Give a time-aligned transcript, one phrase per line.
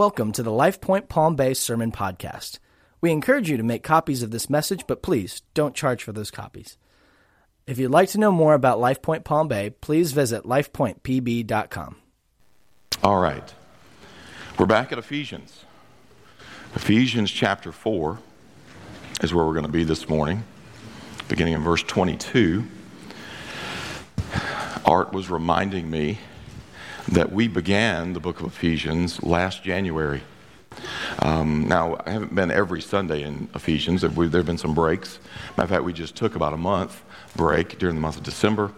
[0.00, 2.58] Welcome to the LifePoint Palm Bay Sermon Podcast.
[3.02, 6.30] We encourage you to make copies of this message, but please don't charge for those
[6.30, 6.78] copies.
[7.66, 11.96] If you'd like to know more about LifePoint Palm Bay, please visit lifepointpb.com.
[13.04, 13.54] All right.
[14.58, 15.66] We're back at Ephesians.
[16.74, 18.18] Ephesians chapter 4
[19.22, 20.44] is where we're going to be this morning,
[21.28, 22.64] beginning in verse 22.
[24.86, 26.20] Art was reminding me
[27.10, 30.22] that we began the book of Ephesians last January.
[31.18, 34.02] Um, now, I haven't been every Sunday in Ephesians.
[34.02, 35.18] There have been some breaks.
[35.56, 37.02] Matter of fact, we just took about a month
[37.34, 38.72] break during the month of December.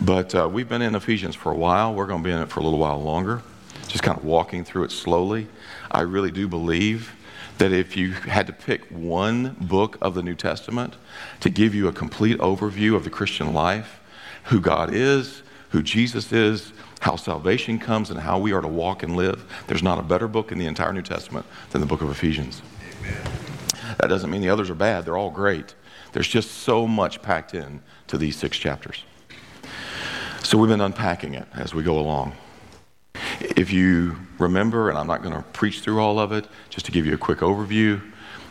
[0.00, 1.94] But uh, we've been in Ephesians for a while.
[1.94, 3.42] We're going to be in it for a little while longer,
[3.86, 5.46] just kind of walking through it slowly.
[5.90, 7.14] I really do believe
[7.58, 10.94] that if you had to pick one book of the New Testament
[11.40, 14.00] to give you a complete overview of the Christian life,
[14.44, 19.02] who God is, who Jesus is, how salvation comes, and how we are to walk
[19.02, 22.02] and live, there's not a better book in the entire New Testament than the book
[22.02, 22.62] of Ephesians.
[23.00, 23.16] Amen.
[23.98, 25.74] That doesn't mean the others are bad, they're all great.
[26.12, 29.04] There's just so much packed in to these six chapters.
[30.42, 32.34] So we've been unpacking it as we go along.
[33.40, 36.92] If you remember, and I'm not going to preach through all of it, just to
[36.92, 38.00] give you a quick overview,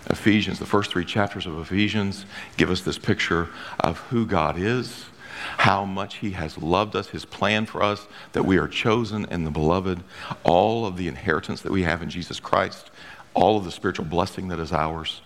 [0.10, 3.50] Ephesians, the first three chapters of Ephesians, give us this picture
[3.80, 5.06] of who God is,
[5.58, 9.44] how much He has loved us, His plan for us, that we are chosen in
[9.44, 10.04] the beloved,
[10.44, 12.92] all of the inheritance that we have in Jesus Christ,
[13.34, 15.22] all of the spiritual blessing that is ours.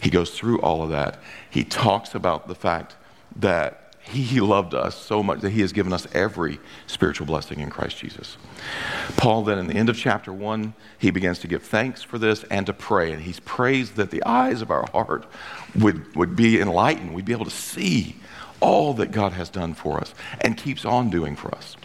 [0.00, 1.20] He goes through all of that.
[1.50, 2.96] He talks about the fact
[3.36, 7.70] that he loved us so much that he has given us every spiritual blessing in
[7.70, 8.36] Christ Jesus.
[9.16, 12.42] Paul, then, in the end of chapter one, he begins to give thanks for this
[12.44, 13.12] and to pray.
[13.12, 15.24] And he prays that the eyes of our heart
[15.76, 17.14] would, would be enlightened.
[17.14, 18.16] We'd be able to see
[18.62, 21.76] all that God has done for us and keeps on doing for us.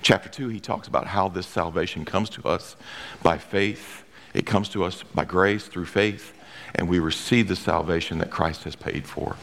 [0.00, 2.76] Chapter 2, he talks about how this salvation comes to us
[3.22, 4.04] by faith.
[4.32, 6.32] It comes to us by grace through faith,
[6.76, 9.34] and we receive the salvation that Christ has paid for.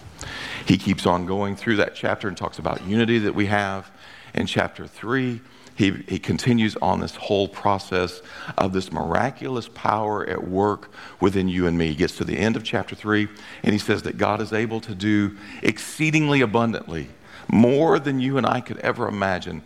[0.66, 3.92] He keeps on going through that chapter and talks about unity that we have.
[4.34, 5.42] In chapter 3,
[5.76, 8.22] he, he continues on this whole process
[8.58, 11.88] of this miraculous power at work within you and me.
[11.90, 13.28] He gets to the end of chapter 3,
[13.64, 17.10] and he says that God is able to do exceedingly abundantly,
[17.48, 19.64] more than you and I could ever imagine.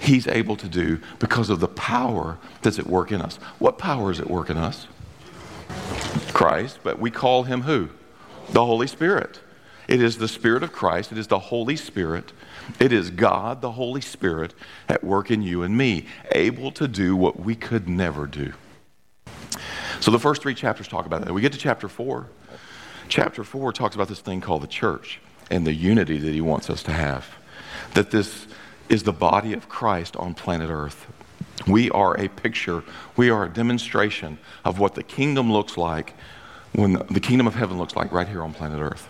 [0.00, 3.36] He's able to do because of the power that's at work in us.
[3.60, 4.88] What power is at work in us?
[6.32, 7.90] Christ, but we call him who?
[8.50, 9.40] The Holy Spirit.
[9.86, 12.32] It is the Spirit of Christ, it is the Holy Spirit
[12.80, 14.54] it is God, the Holy Spirit,
[14.88, 18.52] at work in you and me, able to do what we could never do.
[20.00, 21.32] So the first three chapters talk about that.
[21.32, 22.28] We get to chapter four.
[23.08, 25.20] Chapter four talks about this thing called the church
[25.50, 27.26] and the unity that he wants us to have.
[27.94, 28.46] That this
[28.88, 31.06] is the body of Christ on planet Earth.
[31.66, 32.82] We are a picture,
[33.16, 36.14] we are a demonstration of what the kingdom looks like
[36.72, 39.08] when the kingdom of heaven looks like right here on planet Earth.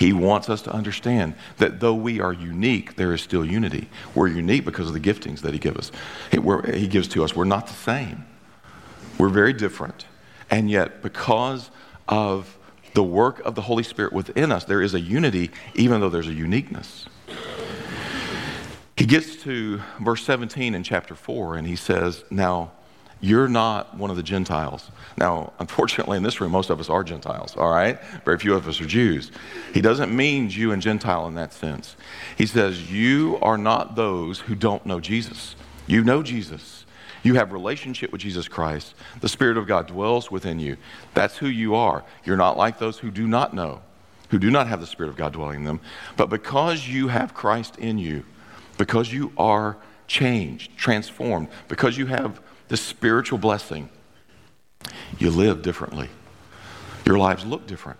[0.00, 3.90] He wants us to understand that though we are unique, there is still unity.
[4.14, 5.92] We're unique because of the giftings that He gives us.
[6.74, 7.36] He gives to us.
[7.36, 8.24] We're not the same.
[9.18, 10.06] We're very different.
[10.48, 11.70] And yet, because
[12.08, 12.56] of
[12.94, 16.28] the work of the Holy Spirit within us, there is a unity, even though there's
[16.28, 17.04] a uniqueness.
[18.96, 22.72] He gets to verse 17 in chapter 4, and he says, Now,
[23.20, 24.90] you're not one of the Gentiles.
[25.18, 27.98] Now, unfortunately, in this room, most of us are Gentiles, all right?
[28.24, 29.30] Very few of us are Jews.
[29.74, 31.96] He doesn't mean Jew and Gentile in that sense.
[32.38, 35.54] He says, You are not those who don't know Jesus.
[35.86, 36.86] You know Jesus.
[37.22, 38.94] You have relationship with Jesus Christ.
[39.20, 40.78] The Spirit of God dwells within you.
[41.12, 42.02] That's who you are.
[42.24, 43.82] You're not like those who do not know,
[44.30, 45.80] who do not have the Spirit of God dwelling in them.
[46.16, 48.24] But because you have Christ in you,
[48.78, 49.76] because you are
[50.06, 53.90] changed, transformed, because you have the spiritual blessing,
[55.18, 56.08] you live differently.
[57.04, 57.98] Your lives look different.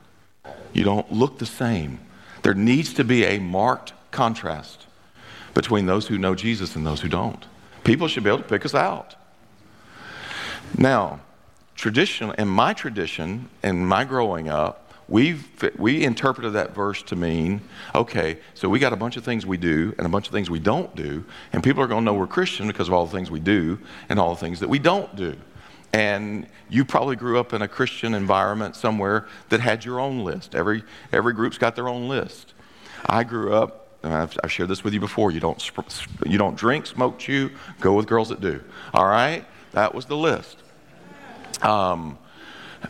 [0.72, 1.98] You don't look the same.
[2.42, 4.86] There needs to be a marked contrast
[5.54, 7.44] between those who know Jesus and those who don't.
[7.82, 9.16] People should be able to pick us out.
[10.78, 11.18] Now,
[11.74, 14.79] tradition, in my tradition, in my growing up,
[15.10, 15.44] We've,
[15.76, 17.62] we interpreted that verse to mean
[17.96, 20.48] okay, so we got a bunch of things we do and a bunch of things
[20.48, 23.12] we don't do, and people are going to know we're Christian because of all the
[23.12, 23.78] things we do
[24.08, 25.36] and all the things that we don't do.
[25.92, 30.54] And you probably grew up in a Christian environment somewhere that had your own list.
[30.54, 32.54] Every, every group's got their own list.
[33.04, 35.70] I grew up, I've, I've shared this with you before, you don't,
[36.24, 38.62] you don't drink, smoke, chew, go with girls that do.
[38.94, 39.44] All right?
[39.72, 40.58] That was the list.
[41.62, 42.16] Um,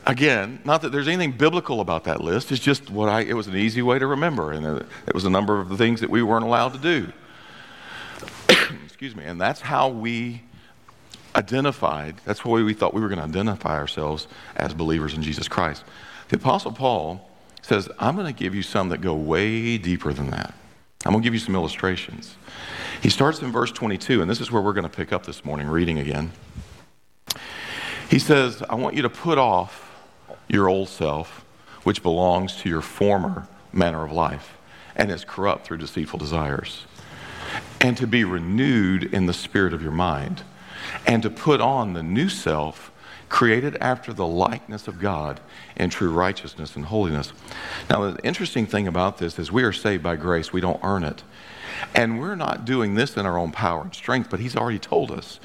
[0.07, 2.53] Again, not that there's anything biblical about that list.
[2.53, 4.53] It's just what I, it was an easy way to remember.
[4.53, 7.13] And it was a number of the things that we weren't allowed to do.
[8.85, 9.25] Excuse me.
[9.25, 10.43] And that's how we
[11.35, 14.27] identified, that's way we thought we were going to identify ourselves
[14.57, 15.85] as believers in Jesus Christ.
[16.29, 17.29] The Apostle Paul
[17.63, 20.55] says, I'm going to give you some that go way deeper than that.
[21.05, 22.35] I'm going to give you some illustrations.
[23.03, 25.45] He starts in verse 22, and this is where we're going to pick up this
[25.45, 26.33] morning, reading again.
[28.11, 29.97] He says, I want you to put off
[30.49, 31.45] your old self,
[31.85, 34.59] which belongs to your former manner of life
[34.97, 36.87] and is corrupt through deceitful desires,
[37.81, 40.43] and to be renewed in the spirit of your mind,
[41.07, 42.91] and to put on the new self
[43.29, 45.39] created after the likeness of God
[45.77, 47.33] in true righteousness and holiness.
[47.89, 51.05] Now, the interesting thing about this is we are saved by grace, we don't earn
[51.05, 51.23] it.
[51.95, 55.13] And we're not doing this in our own power and strength, but He's already told
[55.13, 55.39] us.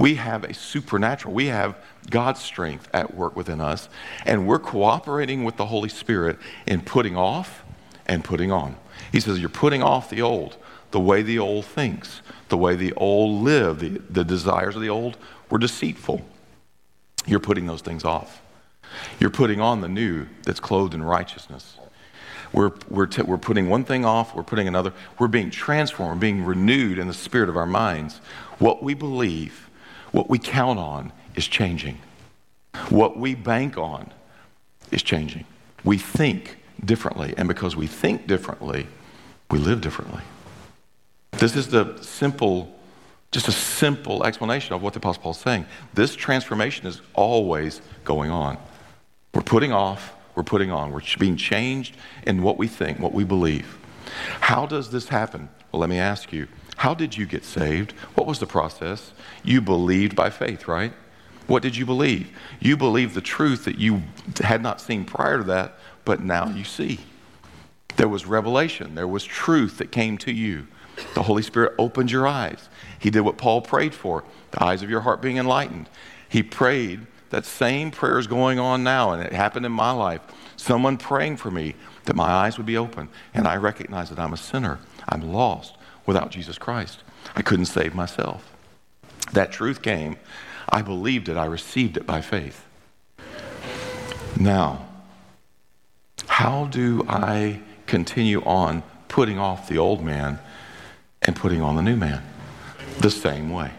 [0.00, 1.76] We have a supernatural, we have
[2.08, 3.90] God's strength at work within us,
[4.24, 7.62] and we're cooperating with the Holy Spirit in putting off
[8.06, 8.76] and putting on.
[9.12, 10.56] He says, You're putting off the old,
[10.90, 14.88] the way the old thinks, the way the old live, the, the desires of the
[14.88, 15.18] old
[15.50, 16.24] were deceitful.
[17.26, 18.40] You're putting those things off.
[19.18, 21.76] You're putting on the new that's clothed in righteousness.
[22.54, 24.94] We're, we're, t- we're putting one thing off, we're putting another.
[25.18, 28.22] We're being transformed, being renewed in the spirit of our minds.
[28.58, 29.69] What we believe,
[30.12, 31.98] what we count on is changing.
[32.88, 34.12] What we bank on
[34.90, 35.44] is changing.
[35.84, 38.86] We think differently, and because we think differently,
[39.50, 40.22] we live differently.
[41.32, 42.74] This is the simple
[43.32, 45.66] just a simple explanation of what the Apostle Paul is saying.
[45.94, 48.58] This transformation is always going on.
[49.34, 50.90] We're putting off, we're putting on.
[50.90, 51.96] We're being changed
[52.26, 53.78] in what we think, what we believe.
[54.40, 55.48] How does this happen?
[55.70, 56.48] Well, let me ask you.
[56.80, 57.92] How did you get saved?
[58.14, 59.12] What was the process?
[59.44, 60.94] You believed by faith, right?
[61.46, 62.30] What did you believe?
[62.58, 64.02] You believed the truth that you
[64.38, 65.74] had not seen prior to that,
[66.06, 67.00] but now you see.
[67.96, 70.68] There was revelation, there was truth that came to you.
[71.12, 72.70] The Holy Spirit opened your eyes.
[72.98, 75.90] He did what Paul prayed for the eyes of your heart being enlightened.
[76.30, 80.22] He prayed that same prayer is going on now, and it happened in my life.
[80.56, 81.74] Someone praying for me
[82.06, 84.78] that my eyes would be open, and I recognize that I'm a sinner.
[85.06, 85.74] I'm lost
[86.10, 87.04] without Jesus Christ.
[87.36, 88.52] I couldn't save myself.
[89.32, 90.16] That truth came.
[90.68, 91.36] I believed it.
[91.36, 92.66] I received it by faith.
[94.36, 94.88] Now,
[96.26, 100.40] how do I continue on putting off the old man
[101.22, 102.24] and putting on the new man
[102.98, 103.70] the same way,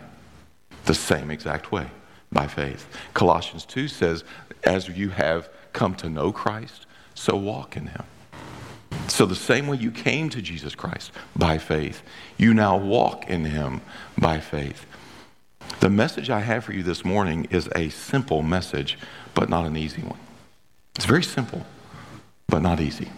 [0.86, 1.88] the same exact way,
[2.32, 2.88] by faith.
[3.14, 4.24] Colossians 2 says,
[4.64, 8.06] As you have come to know Christ, so walk in him.
[9.08, 12.02] So, the same way you came to Jesus Christ by faith,
[12.38, 13.82] you now walk in him
[14.18, 14.86] by faith.
[15.80, 18.98] The message I have for you this morning is a simple message,
[19.34, 20.20] but not an easy one.
[20.96, 21.66] It's very simple,
[22.48, 23.10] but not easy.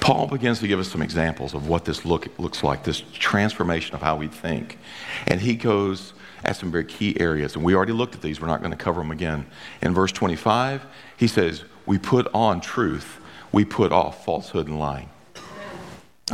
[0.00, 3.94] Paul begins to give us some examples of what this look, looks like, this transformation
[3.94, 4.78] of how we think.
[5.26, 6.12] And he goes
[6.44, 7.54] at some very key areas.
[7.54, 9.46] And we already looked at these, we're not going to cover them again.
[9.80, 10.84] In verse 25,
[11.16, 13.20] he says, We put on truth,
[13.54, 15.08] we put off falsehood and lying.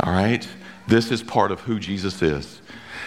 [0.01, 0.47] All right?
[0.87, 2.61] This is part of who Jesus is.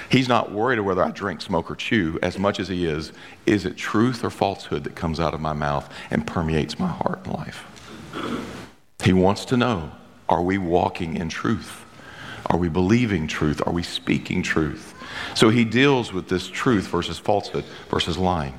[0.09, 3.13] He's not worried whether I drink, smoke, or chew as much as he is.
[3.45, 7.27] Is it truth or falsehood that comes out of my mouth and permeates my heart
[7.27, 7.65] and life?
[9.03, 9.91] He wants to know
[10.29, 11.85] are we walking in truth?
[12.47, 13.61] Are we believing truth?
[13.67, 14.95] Are we speaking truth?
[15.35, 18.59] So he deals with this truth versus falsehood versus lying.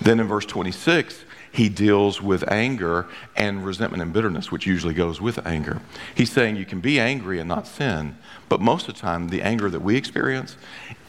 [0.00, 3.06] Then in verse 26, he deals with anger
[3.36, 5.80] and resentment and bitterness, which usually goes with anger.
[6.12, 8.18] He's saying you can be angry and not sin,
[8.48, 10.56] but most of the time, the anger that we experience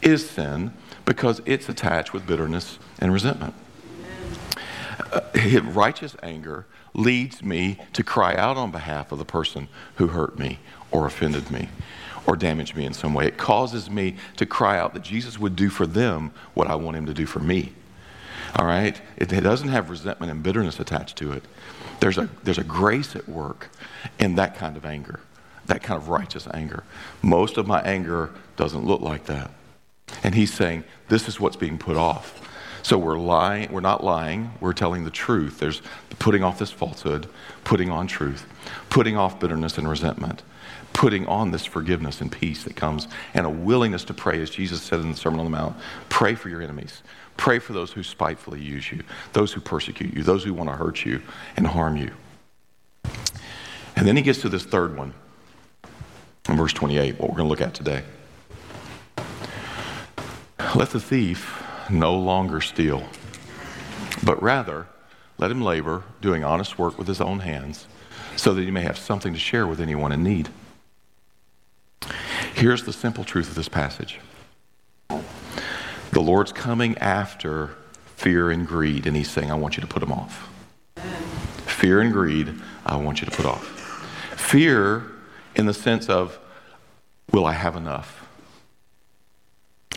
[0.02, 0.72] is sin
[1.04, 3.54] because it's attached with bitterness and resentment.
[5.12, 5.20] Uh,
[5.64, 10.60] righteous anger leads me to cry out on behalf of the person who hurt me
[10.92, 11.68] or offended me
[12.24, 13.26] or damaged me in some way.
[13.26, 16.96] It causes me to cry out that Jesus would do for them what I want
[16.96, 17.72] him to do for me.
[18.56, 19.00] All right?
[19.16, 21.44] It, it doesn't have resentment and bitterness attached to it.
[22.00, 23.70] There's a, there's a grace at work
[24.18, 25.20] in that kind of anger,
[25.66, 26.82] that kind of righteous anger.
[27.22, 29.50] Most of my anger doesn't look like that.
[30.22, 32.42] And he's saying, this is what's being put off.
[32.82, 35.58] So we're lying, we're not lying, we're telling the truth.
[35.58, 35.82] There's
[36.18, 37.28] putting off this falsehood,
[37.64, 38.46] putting on truth,
[38.90, 40.44] putting off bitterness and resentment,
[40.96, 44.80] putting on this forgiveness and peace that comes, and a willingness to pray, as Jesus
[44.80, 45.76] said in the Sermon on the Mount
[46.08, 47.02] pray for your enemies.
[47.36, 49.02] Pray for those who spitefully use you,
[49.34, 51.20] those who persecute you, those who want to hurt you
[51.58, 52.12] and harm you.
[53.94, 55.12] And then he gets to this third one
[56.48, 58.02] in verse 28, what we're going to look at today.
[60.74, 63.06] Let the thief no longer steal,
[64.22, 64.86] but rather
[65.36, 67.86] let him labor, doing honest work with his own hands,
[68.34, 70.48] so that he may have something to share with anyone in need.
[72.56, 74.18] Here's the simple truth of this passage
[75.10, 77.76] The Lord's coming after
[78.14, 80.48] fear and greed, and He's saying, I want you to put them off.
[81.66, 82.54] Fear and greed,
[82.86, 83.62] I want you to put off.
[84.38, 85.04] Fear
[85.54, 86.38] in the sense of,
[87.30, 88.26] will I have enough?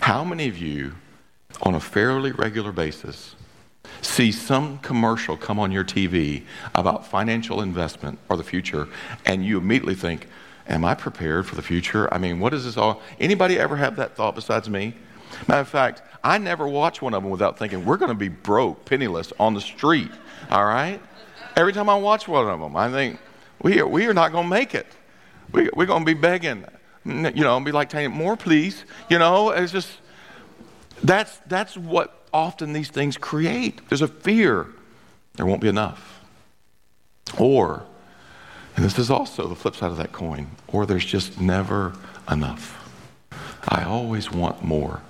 [0.02, 0.96] How many of you,
[1.62, 3.36] on a fairly regular basis,
[4.02, 6.44] see some commercial come on your TV
[6.76, 8.90] about financial investment or the future,
[9.26, 10.28] and you immediately think,
[10.70, 12.12] Am I prepared for the future?
[12.14, 13.02] I mean, what is this all?
[13.20, 14.94] Anybody ever have that thought besides me?
[15.48, 18.30] Matter of fact, I never watch one of them without thinking, we're going to be
[18.30, 20.12] broke, penniless on the street,
[20.52, 21.02] all right?
[21.56, 23.20] Every time I watch one of them, I think,
[23.62, 24.88] we are, we are not going to make it.
[25.52, 26.66] We, we're going to be begging,
[27.06, 28.86] you know, and be like, more please.
[29.10, 29.90] You know, it's just,
[31.04, 33.82] that's, that's what often these things create.
[33.90, 34.68] There's a fear
[35.36, 36.22] there won't be enough.
[37.38, 37.86] Or,
[38.80, 41.92] and this is also the flip side of that coin, or there's just never
[42.32, 42.90] enough.
[43.68, 45.02] I always want more.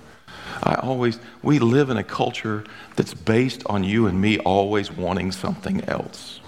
[0.63, 2.63] I always, we live in a culture
[2.95, 6.39] that's based on you and me always wanting something else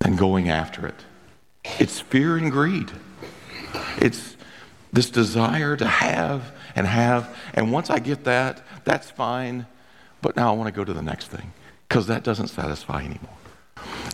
[0.00, 0.94] and going after it.
[1.80, 2.92] It's fear and greed.
[3.98, 4.36] It's
[4.92, 7.36] this desire to have and have.
[7.52, 9.66] And once I get that, that's fine.
[10.22, 11.52] But now I want to go to the next thing
[11.88, 13.38] because that doesn't satisfy anymore.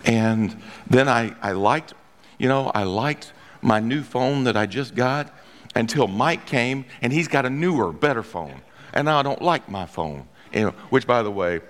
[0.04, 0.56] And
[0.88, 1.94] then I, I liked,
[2.38, 5.32] you know, I liked my new phone that I just got
[5.74, 8.60] until Mike came and he's got a newer, better phone.
[8.92, 10.26] And now I don't like my phone,
[10.90, 11.60] which, by the way,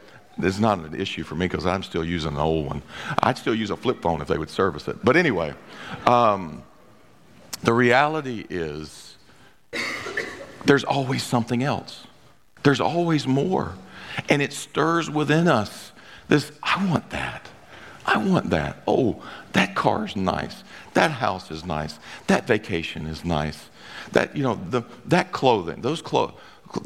[0.42, 2.82] is not an issue for me because I'm still using an old one.
[3.22, 5.04] I'd still use a flip phone if they would service it.
[5.04, 5.54] But anyway,
[6.06, 6.62] um,
[7.62, 9.16] the reality is
[10.64, 12.06] there's always something else,
[12.62, 13.74] there's always more.
[14.28, 15.92] And it stirs within us
[16.28, 17.48] this I want that.
[18.04, 18.82] I want that.
[18.87, 20.64] Oh, that car is nice.
[20.94, 21.99] That house is nice.
[22.26, 23.68] That vacation is nice.
[24.12, 26.35] That, you know, the, that clothing, those clothes,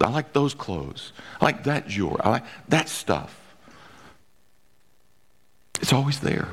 [0.00, 1.12] I like those clothes.
[1.40, 2.20] I like that jewelry.
[2.22, 3.40] I like that stuff.
[5.80, 6.48] It's always there.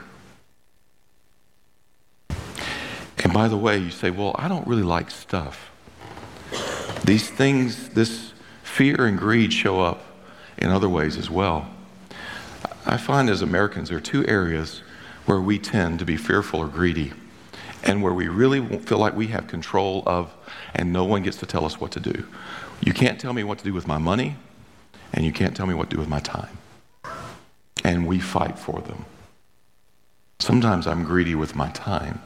[3.24, 5.72] And by the way, you say, well, I don't really like stuff.
[7.04, 10.04] These things, this fear and greed show up
[10.58, 11.70] in other ways as well.
[12.86, 14.82] I find as Americans, there are two areas
[15.26, 17.14] where we tend to be fearful or greedy
[17.84, 20.34] and where we really feel like we have control of
[20.74, 22.26] and no one gets to tell us what to do.
[22.82, 24.36] You can't tell me what to do with my money,
[25.14, 26.58] and you can't tell me what to do with my time.
[27.84, 29.06] And we fight for them.
[30.40, 32.22] Sometimes I'm greedy with my time.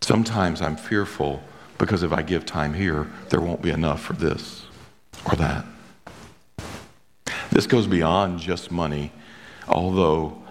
[0.00, 1.42] Sometimes I'm fearful
[1.78, 4.66] because if I give time here, there won't be enough for this
[5.24, 5.64] or that.
[7.54, 9.12] This goes beyond just money,
[9.68, 10.42] although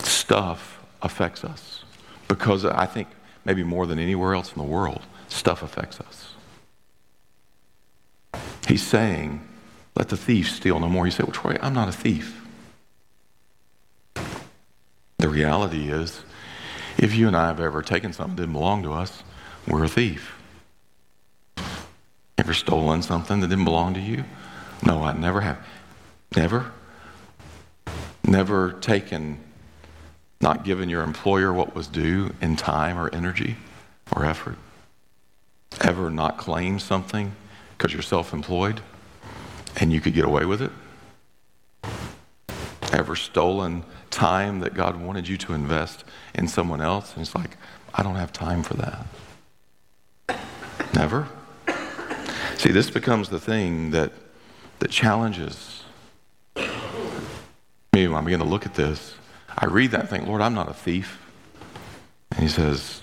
[0.00, 1.84] stuff affects us.
[2.26, 3.06] Because I think
[3.44, 6.34] maybe more than anywhere else in the world, stuff affects us.
[8.66, 9.46] He's saying,
[9.94, 11.06] let the thief steal no more.
[11.06, 12.44] You say, well, Troy, I'm not a thief.
[15.18, 16.20] The reality is,
[16.98, 19.22] if you and I have ever taken something that didn't belong to us,
[19.68, 20.34] we're a thief.
[22.36, 24.24] Ever stolen something that didn't belong to you?
[24.84, 25.58] No, I never have.
[26.36, 26.72] Never.
[28.24, 29.40] Never taken,
[30.40, 33.56] not given your employer what was due in time or energy
[34.14, 34.56] or effort.
[35.80, 37.32] Ever not claim something
[37.76, 38.80] because you're self employed
[39.76, 40.70] and you could get away with it?
[42.92, 46.04] Ever stolen time that God wanted you to invest
[46.34, 47.12] in someone else?
[47.12, 47.56] And it's like,
[47.94, 49.06] I don't have time for that.
[50.94, 51.28] Never.
[52.56, 54.12] See, this becomes the thing that,
[54.78, 55.82] that challenges
[56.56, 59.14] me when I begin to look at this.
[59.56, 61.20] I read that and think, Lord, I'm not a thief.
[62.32, 63.02] And he says,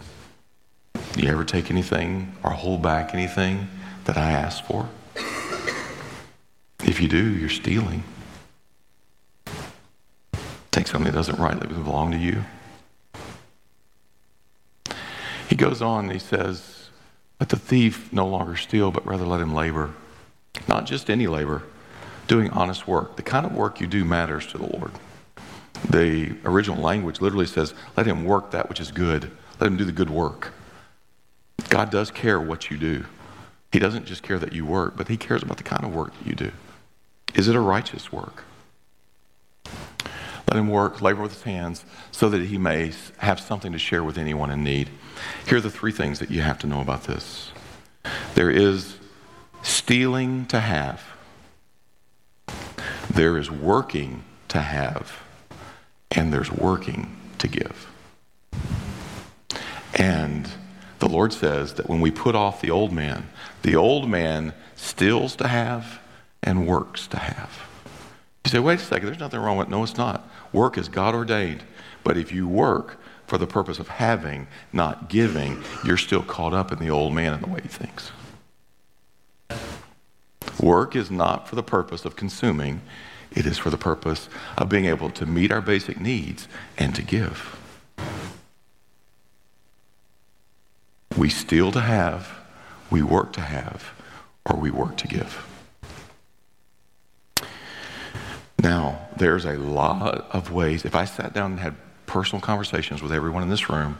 [1.14, 3.68] Do you ever take anything or hold back anything
[4.06, 4.88] that I ask for?
[6.84, 8.04] If you do, you're stealing.
[10.72, 12.44] Take something that doesn't rightly belong to you.
[15.50, 16.90] He goes on he says,
[17.40, 19.94] Let the thief no longer steal, but rather let him labor.
[20.68, 21.64] Not just any labor,
[22.28, 23.16] doing honest work.
[23.16, 24.92] The kind of work you do matters to the Lord.
[25.90, 29.86] The original language literally says, Let him work that which is good, let him do
[29.86, 30.54] the good work.
[31.70, 33.06] God does care what you do.
[33.72, 36.18] He doesn't just care that you work, but He cares about the kind of work
[36.18, 36.52] that you do.
[37.34, 38.44] Is it a righteous work?
[40.48, 44.04] Let him work, labor with his hands, so that he may have something to share
[44.04, 44.90] with anyone in need.
[45.48, 47.52] Here are the three things that you have to know about this
[48.36, 48.98] there is
[49.66, 51.04] stealing to have,
[53.10, 55.22] there is working to have,
[56.12, 57.92] and there's working to give.
[59.96, 60.50] And
[61.00, 63.28] the Lord says that when we put off the old man,
[63.64, 66.00] the old man steals to have
[66.44, 67.60] and works to have.
[68.46, 69.72] You say, wait a second, there's nothing wrong with it.
[69.72, 70.30] No, it's not.
[70.54, 71.64] Work is God ordained.
[72.04, 76.72] But if you work for the purpose of having, not giving, you're still caught up
[76.72, 78.12] in the old man and the way he thinks.
[80.60, 82.82] Work is not for the purpose of consuming,
[83.32, 86.48] it is for the purpose of being able to meet our basic needs
[86.78, 87.58] and to give.
[91.18, 92.30] We steal to have,
[92.90, 93.92] we work to have,
[94.50, 95.46] or we work to give.
[98.60, 100.86] Now, there's a lot of ways.
[100.86, 103.98] If I sat down and had personal conversations with everyone in this room,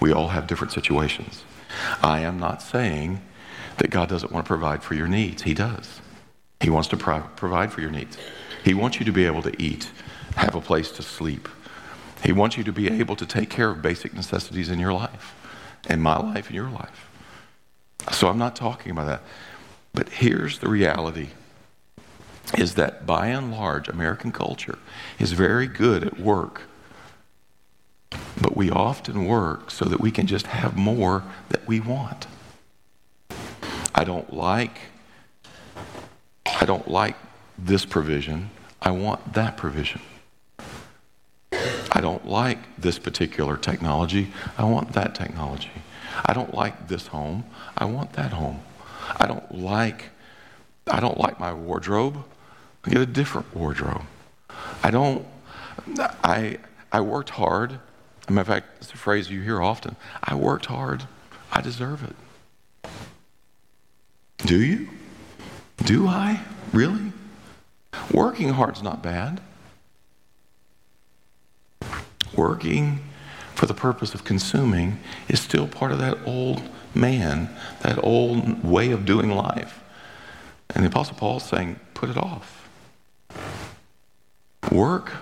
[0.00, 1.44] we all have different situations.
[2.02, 3.22] I am not saying
[3.78, 5.42] that God doesn't want to provide for your needs.
[5.42, 6.00] He does.
[6.60, 8.16] He wants to pro- provide for your needs.
[8.64, 9.90] He wants you to be able to eat,
[10.36, 11.48] have a place to sleep.
[12.22, 15.34] He wants you to be able to take care of basic necessities in your life,
[15.90, 17.08] in my life, in your life.
[18.12, 19.22] So I'm not talking about that.
[19.92, 21.28] But here's the reality
[22.58, 24.78] is that by and large, American culture
[25.18, 26.62] is very good at work.
[28.40, 32.26] But we often work so that we can just have more that we want.
[33.94, 34.78] I don't like
[36.60, 37.16] I don't like
[37.58, 38.50] this provision.
[38.80, 40.00] I want that provision.
[41.50, 44.32] I don't like this particular technology.
[44.56, 45.70] I want that technology.
[46.24, 47.44] I don't like this home.
[47.76, 48.62] I want that home.
[49.16, 50.10] I don't like
[50.86, 52.24] I don't like my wardrobe.
[52.84, 54.02] I get a different wardrobe.
[54.82, 55.26] I don't
[56.24, 56.58] I
[56.90, 57.72] I worked hard.
[57.72, 59.96] As a matter of fact, it's a phrase you hear often.
[60.22, 61.04] I worked hard.
[61.50, 62.16] I deserve it.
[64.44, 64.88] Do you?
[65.84, 66.40] Do I?
[66.72, 67.12] Really?
[68.12, 69.40] Working hard's not bad.
[72.34, 73.00] Working
[73.54, 76.62] for the purpose of consuming is still part of that old
[76.94, 79.82] man, that old way of doing life.
[80.70, 82.68] And the Apostle Paul's saying, put it off.
[84.70, 85.12] Work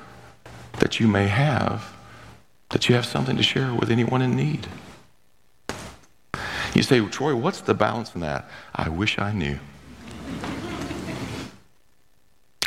[0.78, 1.92] that you may have,
[2.70, 4.66] that you have something to share with anyone in need.
[6.74, 8.48] You say, Troy, what's the balance in that?
[8.74, 9.58] I wish I knew.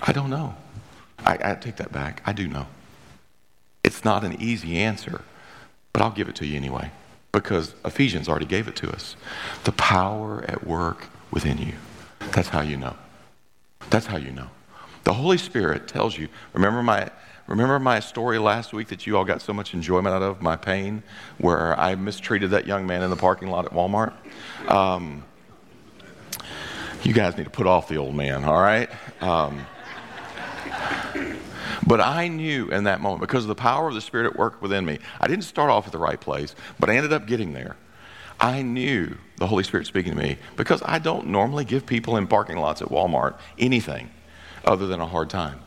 [0.01, 0.55] I don't know.
[1.19, 2.21] I, I, take that back.
[2.25, 2.67] I do know.
[3.83, 5.21] It's not an easy answer,
[5.93, 6.91] but I'll give it to you anyway
[7.31, 9.15] because Ephesians already gave it to us.
[9.63, 11.73] The power at work within you.
[12.31, 12.95] That's how you know.
[13.89, 14.49] That's how you know.
[15.03, 16.27] The Holy Spirit tells you.
[16.53, 17.09] Remember my
[17.47, 20.55] remember my story last week that you all got so much enjoyment out of my
[20.55, 21.03] pain,
[21.37, 24.13] where I mistreated that young man in the parking lot at Walmart.
[24.67, 25.23] Um,
[27.03, 28.89] you guys need to put off the old man, all right?
[29.21, 29.65] Um,
[31.85, 34.61] but I knew in that moment, because of the power of the Spirit at work
[34.61, 37.53] within me, I didn't start off at the right place, but I ended up getting
[37.53, 37.75] there.
[38.39, 42.27] I knew the Holy Spirit speaking to me because I don't normally give people in
[42.27, 44.09] parking lots at Walmart anything
[44.65, 45.59] other than a hard time.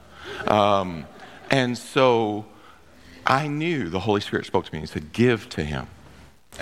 [0.47, 1.07] Um,
[1.51, 2.47] and so
[3.27, 5.89] I knew the Holy Spirit spoke to me and said, Give to him.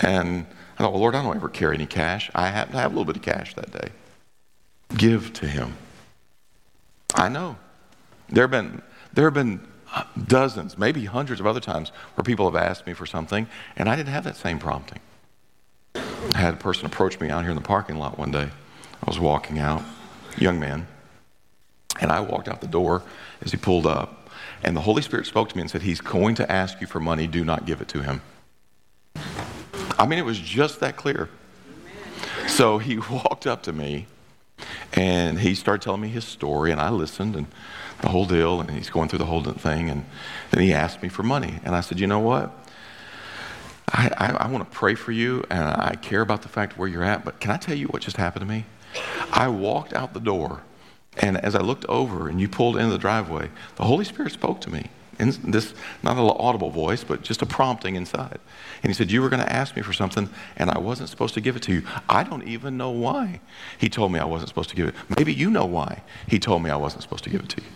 [0.01, 0.45] And
[0.77, 2.29] I thought, well, Lord, I don't ever carry any cash.
[2.35, 3.89] I happen to have a little bit of cash that day.
[4.97, 5.77] Give to him.
[7.13, 7.57] I know.
[8.29, 8.81] There have been,
[9.13, 12.93] there have been uh, dozens, maybe hundreds of other times where people have asked me
[12.93, 14.99] for something, and I didn't have that same prompting.
[15.95, 18.49] I had a person approach me out here in the parking lot one day.
[18.49, 19.83] I was walking out,
[20.37, 20.87] young man,
[22.01, 23.03] and I walked out the door
[23.41, 24.24] as he pulled up,
[24.65, 26.99] and the Holy Spirit spoke to me and said, He's going to ask you for
[26.99, 28.21] money, do not give it to him.
[29.97, 31.29] I mean, it was just that clear.
[32.47, 34.07] So he walked up to me
[34.93, 37.47] and he started telling me his story, and I listened and
[38.01, 39.89] the whole deal, and he's going through the whole thing.
[39.89, 40.05] And
[40.51, 41.59] then he asked me for money.
[41.63, 42.51] And I said, You know what?
[43.89, 46.87] I, I, I want to pray for you, and I care about the fact where
[46.87, 48.65] you're at, but can I tell you what just happened to me?
[49.31, 50.63] I walked out the door,
[51.17, 54.61] and as I looked over and you pulled into the driveway, the Holy Spirit spoke
[54.61, 54.89] to me.
[55.17, 55.73] In this,
[56.03, 58.37] not an audible voice, but just a prompting inside.
[58.83, 61.33] And he said, You were going to ask me for something, and I wasn't supposed
[61.35, 61.83] to give it to you.
[62.09, 63.39] I don't even know why
[63.77, 64.95] he told me I wasn't supposed to give it.
[65.17, 67.67] Maybe you know why he told me I wasn't supposed to give it to you.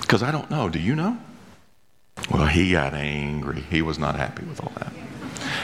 [0.00, 0.70] Because I don't know.
[0.70, 1.18] Do you know?
[2.30, 3.60] Well, he got angry.
[3.60, 4.92] He was not happy with all that.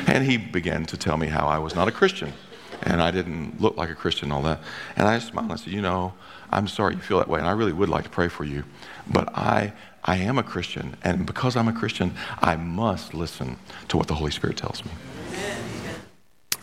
[0.07, 2.35] And he began to tell me how I was not a Christian
[2.83, 4.61] and I didn't look like a Christian and all that.
[4.97, 6.15] And I smiled and I said, You know,
[6.51, 8.65] I'm sorry you feel that way, and I really would like to pray for you.
[9.11, 13.97] But I I am a Christian, and because I'm a Christian, I must listen to
[13.97, 14.91] what the Holy Spirit tells me.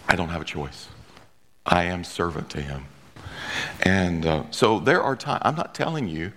[0.10, 0.88] I don't have a choice.
[1.66, 2.86] I am servant to Him.
[3.82, 6.34] And uh, so there are times, I'm not telling you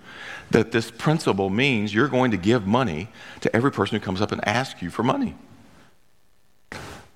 [0.51, 3.09] that this principle means you're going to give money
[3.41, 5.35] to every person who comes up and asks you for money.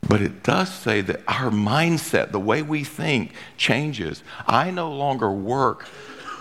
[0.07, 4.23] But it does say that our mindset, the way we think, changes.
[4.47, 5.87] I no longer work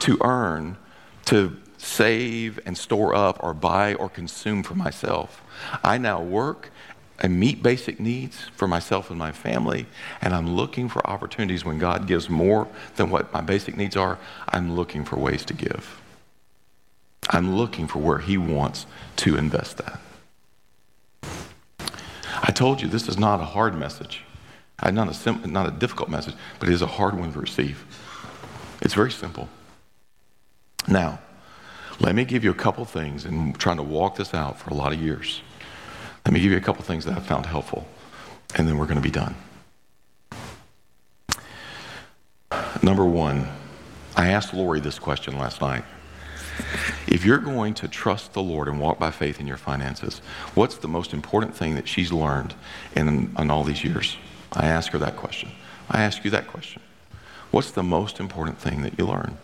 [0.01, 0.77] to earn,
[1.27, 5.43] to save and store up or buy or consume for myself.
[5.83, 6.71] I now work
[7.21, 9.87] and meet basic needs for myself and my family,
[10.21, 14.19] and I'm looking for opportunities when God gives more than what my basic needs are.
[14.49, 16.01] I'm looking for ways to give.
[17.31, 20.01] I'm looking for where He wants to invest that.
[22.47, 24.23] I told you this is not a hard message.
[24.85, 27.87] Not a, sim- not a difficult message, but it is a hard one to receive.
[28.83, 29.49] It's very simple.
[30.87, 31.21] Now,
[32.01, 34.69] let me give you a couple things, and I'm trying to walk this out for
[34.69, 35.41] a lot of years.
[36.27, 37.87] Let me give you a couple things that I found helpful,
[38.57, 39.35] and then we're going to be done.
[42.83, 43.49] Number one,
[44.17, 45.85] I asked Lori this question last night.
[47.07, 50.21] If you're going to trust the Lord and walk by faith in your finances,
[50.55, 52.55] what's the most important thing that she's learned
[52.95, 54.17] in, in all these years?
[54.53, 55.51] I ask her that question.
[55.91, 56.83] I ask you that question.
[57.51, 59.39] What's the most important thing that you learn?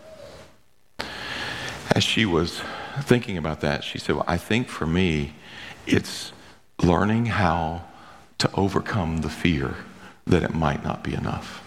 [1.95, 2.61] As she was
[3.03, 5.35] thinking about that, she said, Well, I think for me,
[5.87, 6.33] it's
[6.83, 7.85] learning how
[8.39, 9.77] to overcome the fear
[10.27, 11.63] that it might not be enough.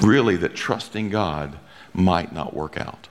[0.00, 1.58] Really, that trusting God
[1.92, 3.08] might not work out.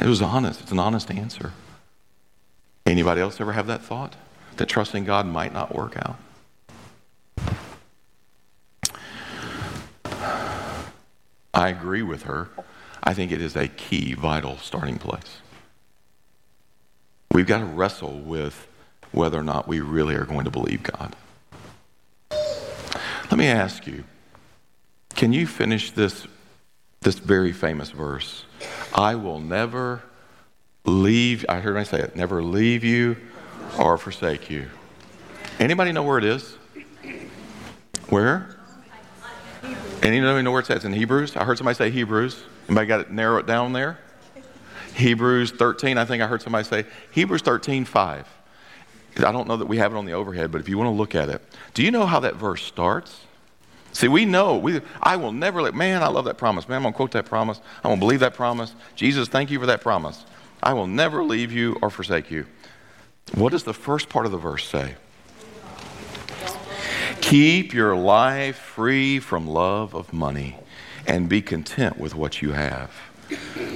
[0.00, 0.60] It was honest.
[0.60, 1.52] It's an honest answer.
[2.86, 4.16] Anybody else ever have that thought?
[4.56, 6.16] That trusting God might not work out?
[11.52, 12.50] I agree with her.
[13.02, 15.38] I think it is a key, vital starting place.
[17.32, 18.66] We've got to wrestle with
[19.12, 21.14] whether or not we really are going to believe God.
[22.30, 24.04] Let me ask you
[25.14, 26.26] can you finish this,
[27.04, 28.44] this very famous verse?
[28.94, 30.02] I will never
[30.84, 33.16] leave, I heard I say it, never leave you
[33.78, 34.68] or forsake you.
[35.60, 36.56] Anybody know where it is?
[38.08, 38.56] Where?
[40.02, 41.36] Anybody know where it says in Hebrews?
[41.36, 42.42] I heard somebody say Hebrews.
[42.68, 43.98] Anybody got it narrow it down there?
[44.94, 48.28] Hebrews 13, I think I heard somebody say Hebrews 13, 5.
[49.18, 50.92] I don't know that we have it on the overhead, but if you want to
[50.92, 53.22] look at it, do you know how that verse starts?
[53.94, 54.58] See, we know.
[54.58, 56.68] We, I will never let, man, I love that promise.
[56.68, 57.60] Man, I'm going to quote that promise.
[57.78, 58.74] I'm going to believe that promise.
[58.96, 60.26] Jesus, thank you for that promise.
[60.62, 62.46] I will never leave you or forsake you.
[63.34, 64.96] What does the first part of the verse say?
[67.20, 70.58] Keep your life free from love of money
[71.06, 72.90] and be content with what you have.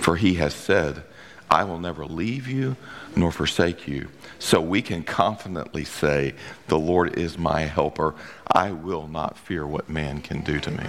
[0.00, 1.04] For he has said,
[1.48, 2.76] I will never leave you
[3.18, 4.08] nor forsake you.
[4.38, 6.34] So we can confidently say,
[6.68, 8.14] The Lord is my helper.
[8.52, 10.84] I will not fear what man can do to me.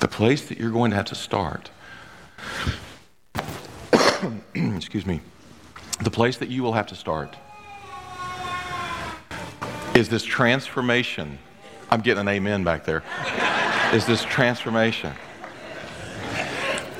[0.00, 1.70] The place that you're going to have to start,
[4.54, 5.20] excuse me,
[6.00, 7.36] the place that you will have to start
[9.94, 11.38] is this transformation.
[11.90, 13.02] I'm getting an amen back there.
[13.92, 15.12] Is this transformation.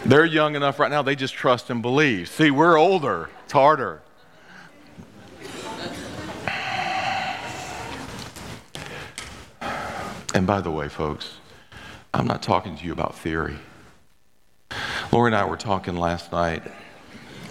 [0.05, 2.29] They're young enough right now, they just trust and believe.
[2.29, 4.03] See, we're older, it's harder.
[10.35, 11.37] And by the way, folks,
[12.13, 13.57] I'm not talking to you about theory.
[15.13, 16.63] Lori and I were talking last night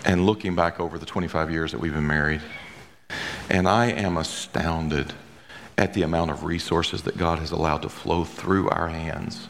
[0.03, 2.41] and looking back over the 25 years that we've been married.
[3.49, 5.13] And I am astounded
[5.77, 9.47] at the amount of resources that God has allowed to flow through our hands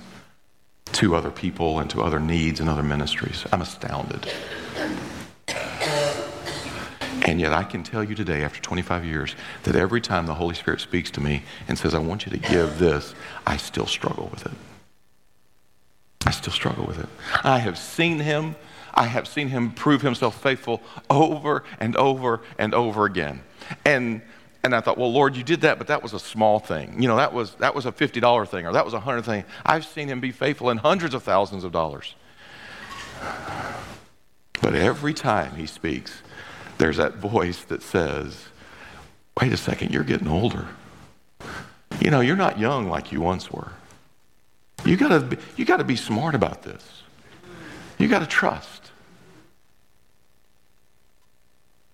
[0.93, 3.45] to other people and to other needs and other ministries.
[3.51, 4.27] I'm astounded.
[7.23, 10.55] And yet, I can tell you today, after 25 years, that every time the Holy
[10.55, 13.13] Spirit speaks to me and says, I want you to give this,
[13.45, 14.53] I still struggle with it.
[16.25, 17.07] I still struggle with it.
[17.43, 18.55] I have seen him.
[18.93, 23.41] I have seen him prove himself faithful over and over and over again.
[23.85, 24.21] And
[24.63, 27.01] and I thought, well, Lord, you did that, but that was a small thing.
[27.01, 29.43] You know, that was, that was a $50 thing or that was a 100 thing.
[29.65, 32.15] I've seen him be faithful in hundreds of thousands of dollars.
[34.61, 36.21] But every time he speaks,
[36.77, 38.45] there's that voice that says,
[39.39, 40.67] wait a second, you're getting older.
[41.99, 43.71] You know, you're not young like you once were.
[44.85, 47.03] You gotta be, you gotta be smart about this.
[47.97, 48.91] You gotta trust.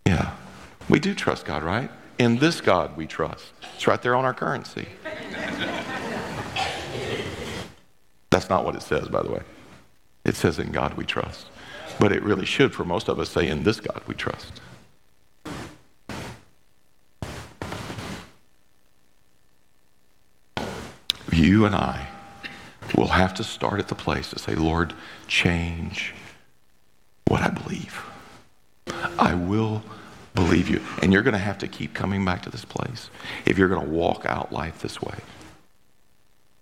[0.05, 0.33] Yeah,
[0.89, 1.91] we do trust God, right?
[2.19, 3.53] In this God we trust.
[3.75, 4.87] It's right there on our currency.
[8.29, 9.41] That's not what it says, by the way.
[10.25, 11.47] It says, In God we trust.
[11.99, 14.61] But it really should, for most of us, say, In this God we trust.
[21.31, 22.07] You and I
[22.95, 24.93] will have to start at the place to say, Lord,
[25.27, 26.15] change
[27.27, 28.03] what I believe.
[29.19, 29.83] I will
[30.37, 30.79] believe you.
[31.01, 33.09] And you're going to have to keep coming back to this place
[33.45, 35.15] if you're going to walk out life this way.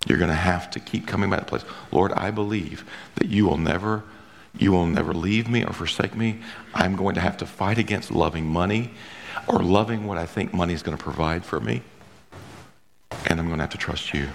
[0.08, 1.66] You're going to have to keep coming back to the place.
[1.92, 2.86] Lord, I believe
[3.16, 4.04] that you will never
[4.58, 6.40] you will never leave me or forsake me.
[6.74, 8.92] I'm going to have to fight against loving money
[9.48, 11.82] or loving what I think money is going to provide for me.
[13.28, 14.30] And I'm going to have to trust you.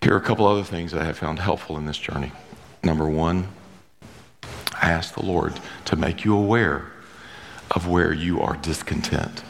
[0.00, 2.32] Here are a couple other things that I have found helpful in this journey.
[2.82, 3.46] Number one,
[4.84, 6.92] ask the Lord to make you aware
[7.70, 9.42] of where you are discontent.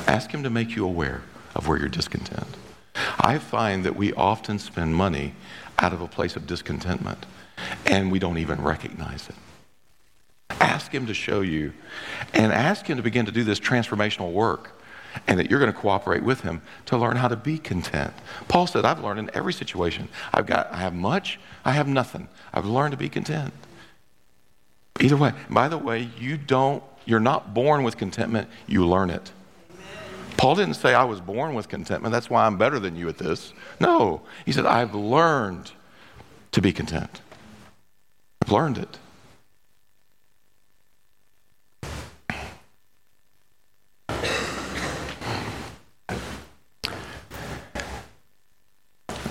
[0.00, 1.22] Ask Him to make you aware
[1.54, 2.48] of where you're discontent.
[3.18, 5.34] I find that we often spend money
[5.78, 7.26] out of a place of discontentment
[7.86, 9.34] and we don't even recognize it.
[10.60, 11.72] Ask Him to show you
[12.32, 14.80] and ask Him to begin to do this transformational work
[15.26, 18.12] and that you're going to cooperate with him to learn how to be content.
[18.48, 20.08] Paul said, I've learned in every situation.
[20.32, 22.26] I've got I have much, I have nothing.
[22.52, 23.54] I've learned to be content.
[25.00, 25.32] Either way.
[25.50, 29.32] By the way, you don't you're not born with contentment, you learn it.
[30.36, 32.12] Paul didn't say, I was born with contentment.
[32.12, 33.52] That's why I'm better than you at this.
[33.78, 34.22] No.
[34.44, 35.72] He said, I've learned
[36.52, 37.20] to be content.
[38.42, 38.98] I've learned it.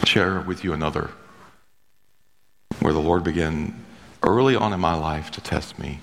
[0.05, 1.09] Share with you another
[2.79, 3.83] where the Lord began
[4.23, 5.99] early on in my life to test me,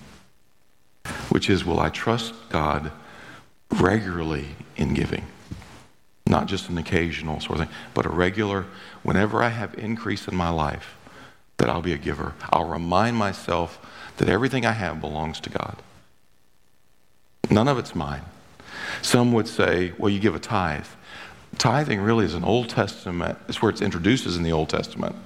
[1.31, 2.93] which is will I trust God
[3.71, 5.27] regularly in giving.
[6.27, 8.67] Not just an occasional sort of thing, but a regular,
[9.03, 10.97] whenever I have increase in my life,
[11.57, 12.35] that I'll be a giver.
[12.51, 13.79] I'll remind myself
[14.19, 15.77] that everything I have belongs to God.
[17.51, 18.23] None of it's mine.
[19.03, 20.87] Some would say, well, you give a tithe.
[21.59, 25.17] Tithing really is an Old Testament, it's where it's introduced as in the Old Testament.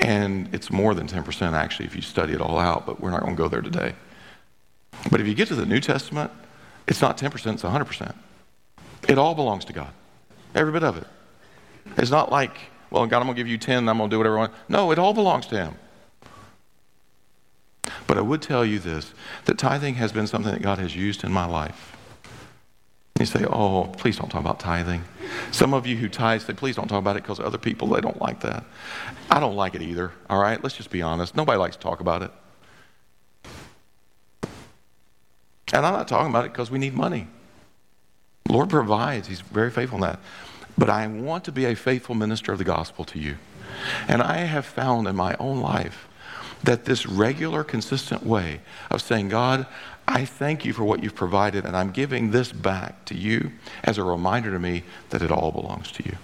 [0.00, 3.22] And it's more than 10% actually if you study it all out, but we're not
[3.22, 3.94] going to go there today.
[5.10, 6.30] But if you get to the New Testament,
[6.86, 8.14] it's not 10%, it's 100%.
[9.08, 9.92] It all belongs to God.
[10.54, 11.06] Every bit of it.
[11.96, 12.56] It's not like,
[12.90, 14.40] well, God, I'm going to give you 10 and I'm going to do whatever I
[14.40, 14.52] want.
[14.68, 15.74] No, it all belongs to Him.
[18.06, 19.12] But I would tell you this
[19.44, 21.95] that tithing has been something that God has used in my life.
[23.18, 25.02] You say, oh, please don't talk about tithing.
[25.50, 28.00] Some of you who tithe say, please don't talk about it because other people, they
[28.00, 28.64] don't like that.
[29.30, 30.62] I don't like it either, all right?
[30.62, 31.34] Let's just be honest.
[31.34, 32.30] Nobody likes to talk about it.
[35.72, 37.26] And I'm not talking about it because we need money.
[38.48, 40.20] Lord provides, He's very faithful in that.
[40.78, 43.36] But I want to be a faithful minister of the gospel to you.
[44.08, 46.06] And I have found in my own life
[46.62, 49.66] that this regular, consistent way of saying, God,
[50.08, 53.52] I thank you for what you've provided, and I'm giving this back to you
[53.84, 56.16] as a reminder to me that it all belongs to you.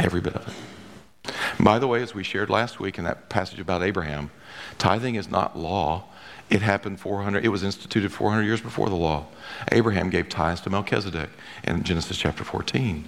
[0.00, 1.34] Every bit of it.
[1.60, 4.30] By the way, as we shared last week in that passage about Abraham,
[4.78, 6.04] tithing is not law,
[6.50, 9.26] it happened 400, it was instituted 400 years before the law.
[9.70, 11.30] Abraham gave tithes to Melchizedek
[11.64, 13.04] in Genesis chapter 14.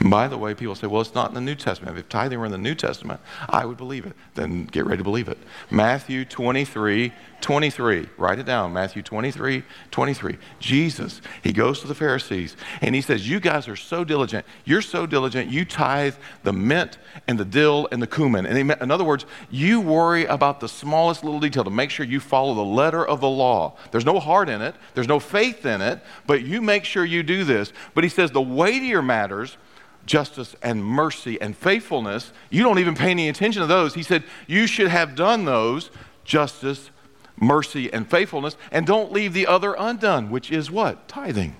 [0.00, 1.98] And by the way, people say, well, it's not in the New Testament.
[1.98, 4.14] If tithing were in the New Testament, I would believe it.
[4.34, 5.38] Then get ready to believe it.
[5.70, 8.08] Matthew 23, 23.
[8.16, 8.72] Write it down.
[8.72, 10.38] Matthew 23, 23.
[10.58, 14.46] Jesus, he goes to the Pharisees and he says, You guys are so diligent.
[14.64, 15.50] You're so diligent.
[15.50, 16.98] You tithe the mint
[17.28, 18.46] and the dill and the cumin.
[18.46, 22.20] And in other words, you worry about the smallest little detail to make sure you
[22.20, 23.76] follow the letter of the law.
[23.90, 27.22] There's no heart in it, there's no faith in it, but you make sure you
[27.22, 27.72] do this.
[27.94, 29.56] But he says, The weightier matters
[30.06, 33.94] justice and mercy and faithfulness, you don't even pay any attention to those.
[33.94, 35.90] He said, You should have done those
[36.24, 36.90] justice,
[37.38, 41.08] mercy, and faithfulness, and don't leave the other undone, which is what?
[41.08, 41.56] Tithing.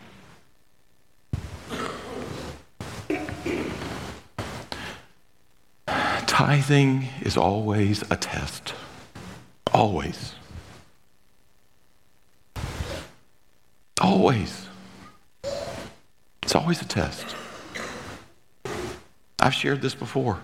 [6.26, 8.74] Tithing is always a test.
[9.72, 10.34] Always.
[14.00, 14.66] Always.
[16.42, 17.34] It's always a test.
[19.46, 20.40] I've shared this before.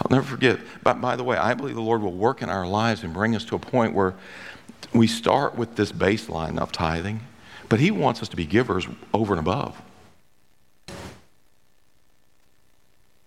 [0.00, 0.60] I'll never forget.
[0.84, 3.34] But by the way, I believe the Lord will work in our lives and bring
[3.34, 4.14] us to a point where
[4.94, 7.20] we start with this baseline of tithing,
[7.68, 9.82] but He wants us to be givers over and above.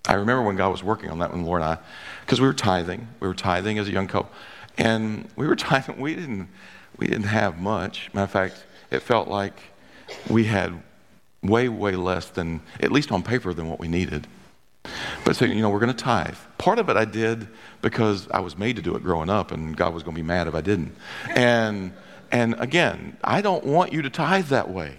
[0.07, 1.77] I remember when God was working on that when Lori and I,
[2.21, 4.31] because we were tithing, we were tithing as a young couple,
[4.77, 5.99] and we were tithing.
[5.99, 6.47] We didn't,
[6.95, 8.09] we didn't have much.
[8.13, 9.59] Matter of fact, it felt like
[10.29, 10.81] we had
[11.43, 14.25] way, way less than, at least on paper, than what we needed.
[15.23, 16.35] But so, you know, we're going to tithe.
[16.57, 17.47] Part of it I did
[17.81, 20.27] because I was made to do it growing up, and God was going to be
[20.27, 20.95] mad if I didn't.
[21.29, 21.93] And,
[22.31, 24.97] and again, I don't want you to tithe that way.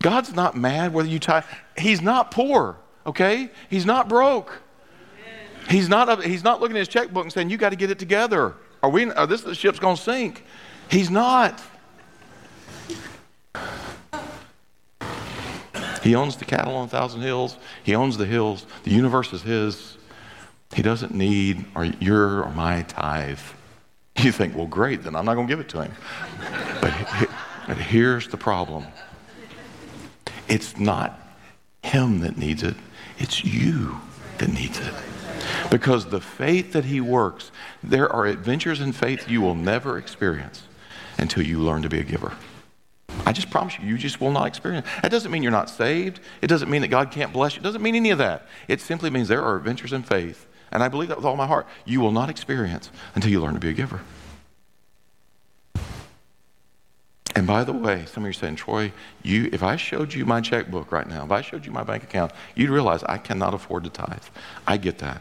[0.00, 1.44] God's not mad whether you tithe.
[1.76, 3.50] He's not poor, okay?
[3.68, 4.62] He's not broke.
[5.68, 7.98] He's not, he's not looking at his checkbook and saying, You got to get it
[7.98, 8.54] together.
[8.82, 10.44] Are we, are this, the ship's going to sink.
[10.90, 11.60] He's not.
[16.08, 17.58] He owns the cattle on a thousand hills.
[17.82, 18.64] He owns the hills.
[18.84, 19.98] The universe is his.
[20.74, 23.38] He doesn't need or your or my tithe.
[24.16, 25.92] You think, well, great, then I'm not going to give it to him.
[26.80, 27.28] But,
[27.66, 28.86] but here's the problem
[30.48, 31.20] it's not
[31.82, 32.76] him that needs it,
[33.18, 34.00] it's you
[34.38, 34.94] that needs it.
[35.70, 37.50] Because the faith that he works,
[37.82, 40.62] there are adventures in faith you will never experience
[41.18, 42.32] until you learn to be a giver.
[43.28, 44.86] I just promise you, you just will not experience.
[45.02, 46.20] That doesn't mean you're not saved.
[46.40, 47.60] It doesn't mean that God can't bless you.
[47.60, 48.46] It doesn't mean any of that.
[48.68, 51.46] It simply means there are adventures in faith, and I believe that with all my
[51.46, 54.00] heart, you will not experience until you learn to be a giver.
[57.34, 58.92] And by the way, some of you are saying, Troy,
[59.22, 62.04] you, if I showed you my checkbook right now, if I showed you my bank
[62.04, 64.24] account, you'd realize I cannot afford to tithe.
[64.66, 65.20] I get that.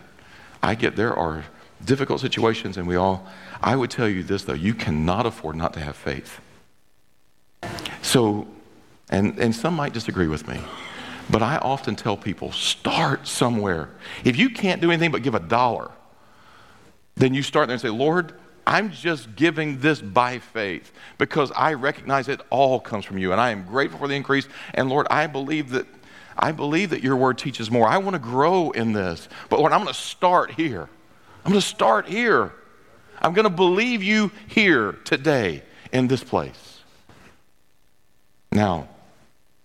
[0.64, 1.44] I get there are
[1.84, 3.28] difficult situations, and we all,
[3.62, 6.40] I would tell you this though, you cannot afford not to have faith.
[8.02, 8.48] So,
[9.10, 10.60] and, and some might disagree with me,
[11.30, 13.90] but I often tell people start somewhere.
[14.24, 15.92] If you can't do anything but give a dollar,
[17.16, 18.34] then you start there and say, Lord,
[18.66, 23.40] I'm just giving this by faith because I recognize it all comes from you and
[23.40, 24.48] I am grateful for the increase.
[24.74, 25.88] And Lord, I believe that
[26.38, 27.88] I believe that your word teaches more.
[27.88, 29.28] I want to grow in this.
[29.50, 30.88] But Lord, I'm going to start here.
[31.44, 32.54] I'm going to start here.
[33.20, 36.77] I'm going to believe you here today in this place.
[38.52, 38.88] Now,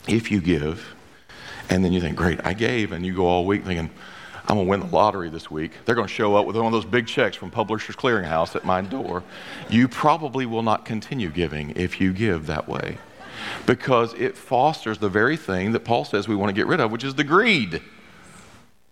[0.09, 0.95] if you give,
[1.69, 3.91] and then you think, great, I gave, and you go all week thinking,
[4.49, 5.73] I'm going to win the lottery this week.
[5.85, 8.65] They're going to show up with one of those big checks from Publishers Clearinghouse at
[8.65, 9.23] my door.
[9.71, 12.99] You probably will not continue giving if you give that way
[13.67, 16.91] because it fosters the very thing that Paul says we want to get rid of,
[16.91, 17.81] which is the greed.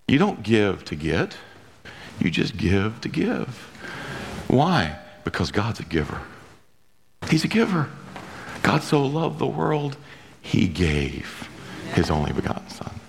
[0.07, 1.37] You don't give to get,
[2.18, 3.48] you just give to give.
[4.48, 4.98] Why?
[5.24, 6.20] Because God's a giver.
[7.29, 7.88] He's a giver.
[8.62, 9.96] God so loved the world,
[10.40, 11.49] he gave
[11.94, 13.01] his only begotten Son.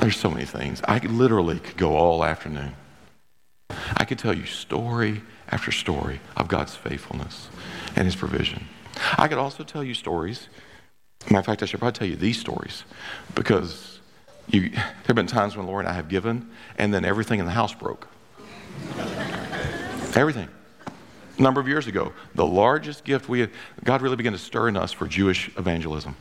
[0.00, 0.80] There's so many things.
[0.86, 2.74] I literally could go all afternoon.
[3.96, 7.48] I could tell you story after story of God's faithfulness
[7.96, 8.66] and his provision.
[9.16, 10.48] I could also tell you stories.
[11.24, 12.84] Matter of fact, I should probably tell you these stories
[13.34, 14.00] because
[14.48, 16.48] you, there have been times when Lori and I have given,
[16.78, 18.08] and then everything in the house broke.
[20.14, 20.48] everything.
[21.38, 23.50] A number of years ago, the largest gift we had,
[23.84, 26.16] God really began to stir in us for Jewish evangelism.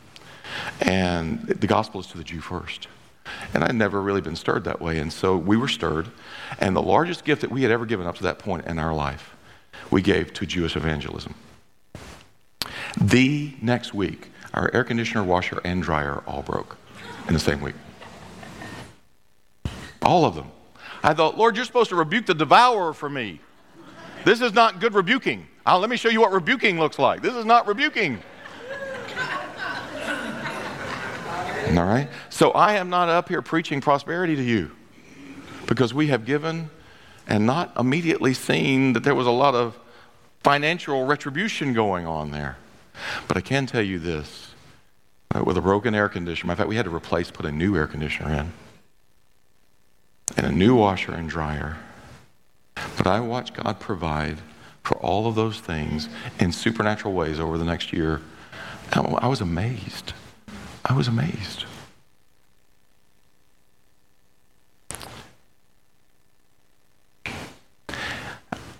[0.82, 2.88] And the gospel is to the Jew first.
[3.54, 5.00] And I'd never really been stirred that way.
[5.00, 6.08] And so we were stirred.
[6.60, 8.94] And the largest gift that we had ever given up to that point in our
[8.94, 9.36] life,
[9.90, 11.34] we gave to Jewish evangelism.
[13.02, 16.78] The next week, our air conditioner, washer, and dryer all broke
[17.28, 17.76] in the same week.
[20.02, 20.52] All of them.
[21.04, 23.40] I thought, Lord, you're supposed to rebuke the devourer for me.
[24.28, 25.48] This is not good rebuking.
[25.66, 27.22] Uh, let me show you what rebuking looks like.
[27.22, 28.20] This is not rebuking.
[31.70, 32.10] All right?
[32.30, 34.72] So I am not up here preaching prosperity to you
[35.66, 36.70] because we have given
[37.26, 39.80] and not immediately seen that there was a lot of
[40.44, 42.58] financial retribution going on there.
[43.30, 44.52] But I can tell you this
[45.42, 47.88] with a broken air conditioner, in fact, we had to replace, put a new air
[47.88, 48.52] conditioner in,
[50.36, 51.78] and a new washer and dryer.
[52.98, 54.40] But I watched God provide
[54.84, 56.08] for all of those things
[56.40, 58.22] in supernatural ways over the next year.
[58.94, 60.14] I was amazed.
[60.86, 61.66] I was amazed.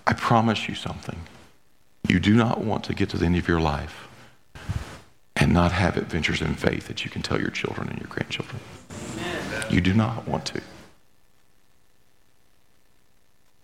[0.06, 1.20] I promise you something.
[2.08, 4.08] You do not want to get to the end of your life
[5.36, 8.60] and not have adventures in faith that you can tell your children and your grandchildren.
[9.68, 10.62] You do not want to.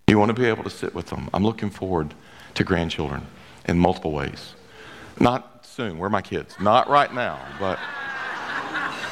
[0.07, 1.31] You want to be able to sit with them.
[1.33, 2.15] I'm looking forward
[2.55, 3.27] to grandchildren
[3.67, 4.55] in multiple ways.
[5.19, 5.99] Not soon.
[5.99, 6.55] Where are my kids?
[6.61, 7.79] Not right now, but.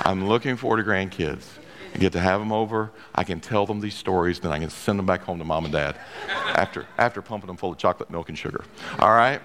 [0.05, 1.45] I'm looking forward to grandkids.
[1.95, 2.91] I get to have them over.
[3.15, 5.65] I can tell them these stories, then I can send them back home to mom
[5.65, 5.97] and dad
[6.29, 8.65] after, after pumping them full of chocolate milk and sugar.
[8.99, 9.41] All right?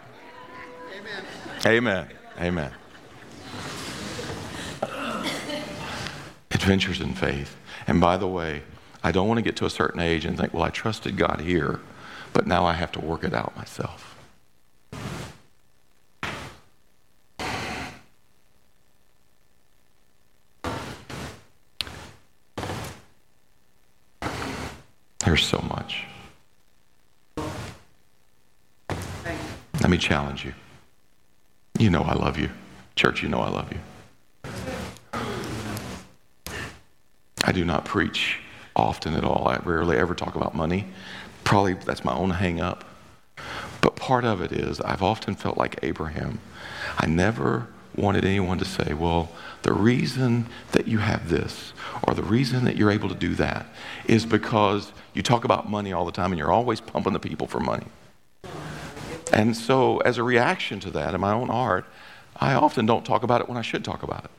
[1.65, 2.07] Amen.
[2.39, 2.71] Amen.
[2.71, 2.71] Amen.
[6.51, 7.55] Adventures in faith.
[7.85, 8.63] And by the way,
[9.07, 11.39] I don't want to get to a certain age and think, well, I trusted God
[11.39, 11.79] here,
[12.33, 14.17] but now I have to work it out myself.
[25.19, 26.03] There's so much.
[29.79, 30.53] Let me challenge you.
[31.79, 32.49] You know I love you.
[32.97, 33.79] Church, you know I love you.
[37.45, 38.39] I do not preach
[38.77, 39.47] often at all.
[39.47, 40.87] I rarely ever talk about money.
[41.43, 42.85] Probably that's my own hang up.
[43.81, 46.39] But part of it is I've often felt like Abraham.
[46.97, 49.29] I never wanted anyone to say, well,
[49.63, 51.73] the reason that you have this
[52.03, 53.65] or the reason that you're able to do that
[54.05, 57.47] is because you talk about money all the time and you're always pumping the people
[57.47, 57.87] for money.
[59.33, 61.85] And so, as a reaction to that in my own heart,
[62.37, 64.31] I often don't talk about it when I should talk about it.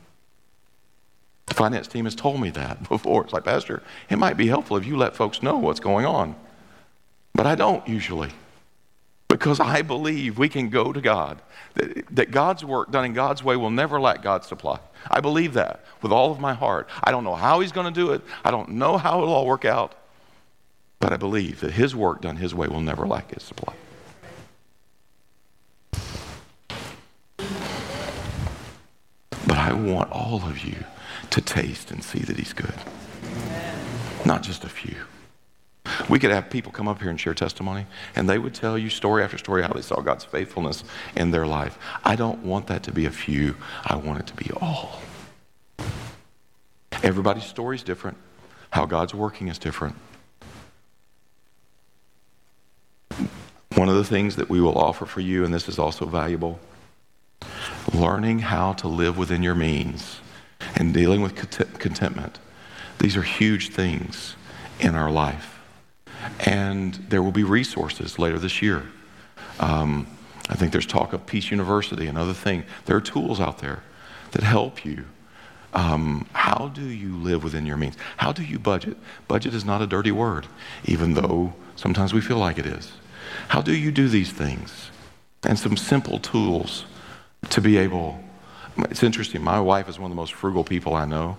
[1.49, 3.23] The finance team has told me that before.
[3.23, 6.35] It's like, Pastor, it might be helpful if you let folks know what's going on.
[7.33, 8.31] But I don't usually.
[9.27, 11.39] Because I believe we can go to God,
[11.75, 14.79] that, that God's work done in God's way will never lack God's supply.
[15.09, 16.89] I believe that with all of my heart.
[17.03, 19.45] I don't know how He's going to do it, I don't know how it'll all
[19.45, 19.93] work out,
[20.99, 23.75] but I believe that His work done His way will never lack His supply.
[29.69, 30.83] I want all of you
[31.29, 32.73] to taste and see that He's good,
[34.25, 34.95] not just a few.
[36.09, 38.89] We could have people come up here and share testimony, and they would tell you
[38.89, 40.83] story after story how they saw God's faithfulness
[41.15, 41.77] in their life.
[42.03, 45.01] I don't want that to be a few, I want it to be all.
[47.03, 48.17] Everybody's story is different,
[48.71, 49.95] how God's working is different.
[53.75, 56.59] One of the things that we will offer for you, and this is also valuable,
[57.93, 60.19] learning how to live within your means
[60.75, 61.35] and dealing with
[61.79, 62.39] contentment.
[62.99, 64.35] These are huge things
[64.79, 65.59] in our life.
[66.45, 68.85] And there will be resources later this year.
[69.59, 70.07] Um,
[70.49, 72.63] I think there's talk of Peace University, another thing.
[72.85, 73.83] There are tools out there
[74.31, 75.05] that help you.
[75.73, 77.95] Um, how do you live within your means?
[78.17, 78.97] How do you budget?
[79.27, 80.47] Budget is not a dirty word,
[80.85, 82.91] even though sometimes we feel like it is.
[83.49, 84.89] How do you do these things?
[85.43, 86.85] And some simple tools
[87.49, 88.19] to be able.
[88.89, 89.41] It's interesting.
[89.41, 91.37] My wife is one of the most frugal people I know,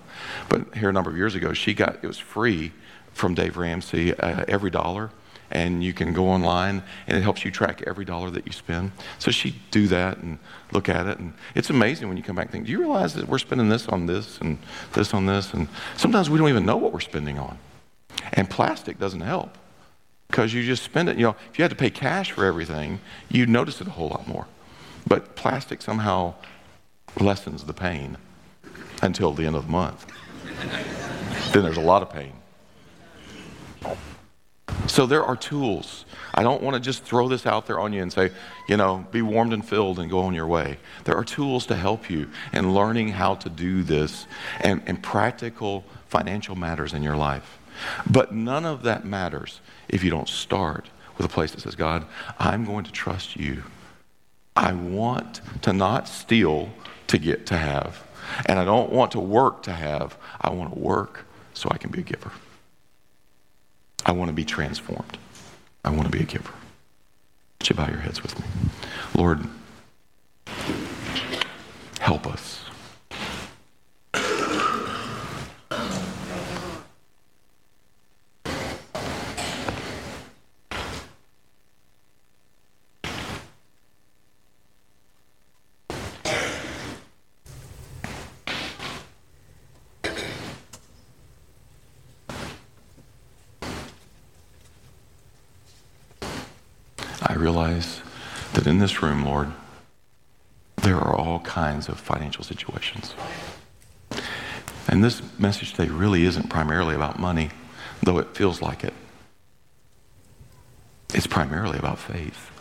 [0.49, 2.71] but here a number of years ago, she got it was free
[3.13, 5.09] from Dave Ramsey uh, EveryDollar
[5.51, 8.91] and you can go online and it helps you track every dollar that you spend.
[9.19, 10.39] So she do that and
[10.71, 13.13] look at it and it's amazing when you come back and think, do you realize
[13.15, 14.57] that we're spending this on this and
[14.93, 17.57] this on this and sometimes we don't even know what we're spending on.
[18.33, 19.57] And plastic doesn't help
[20.27, 22.99] because you just spend it, you know, if you had to pay cash for everything,
[23.29, 24.47] you'd notice it a whole lot more.
[25.07, 26.35] But plastic somehow
[27.19, 28.17] lessens the pain
[29.01, 30.05] until the end of the month.
[31.51, 32.33] then there's a lot of pain.
[34.87, 36.05] So there are tools.
[36.33, 38.31] I don't want to just throw this out there on you and say,
[38.67, 40.77] you know, be warmed and filled and go on your way.
[41.03, 44.27] There are tools to help you in learning how to do this
[44.59, 47.57] and, and practical financial matters in your life.
[48.09, 52.05] But none of that matters if you don't start with a place that says, God,
[52.39, 53.63] I'm going to trust you.
[54.55, 56.69] I want to not steal
[57.07, 58.05] to get to have.
[58.45, 60.17] And I don't want to work to have.
[60.39, 62.31] I want to work so I can be a giver.
[64.05, 65.17] I want to be transformed.
[65.83, 66.53] I want to be a giver.
[67.59, 68.45] Would you bow your heads with me?
[69.15, 69.47] Lord,
[71.99, 72.60] help us.
[97.41, 98.01] Realize
[98.53, 99.51] that in this room, Lord,
[100.77, 103.15] there are all kinds of financial situations.
[104.87, 107.49] And this message today really isn't primarily about money,
[108.03, 108.93] though it feels like it.
[111.13, 112.51] It's primarily about faith.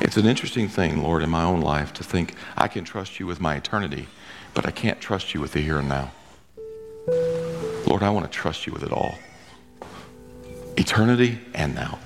[0.00, 3.26] It's an interesting thing, Lord, in my own life to think I can trust you
[3.26, 4.08] with my eternity,
[4.52, 6.10] but I can't trust you with the here and now.
[7.86, 9.14] Lord, I want to trust you with it all
[10.76, 11.98] eternity and now.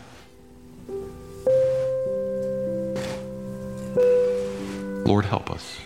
[5.09, 5.81] Lord, help us.